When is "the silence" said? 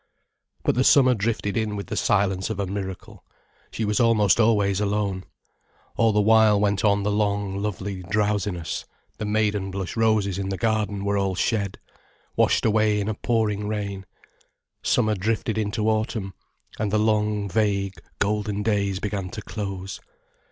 1.85-2.49